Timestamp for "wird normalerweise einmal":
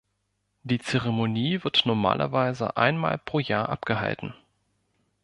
1.63-3.19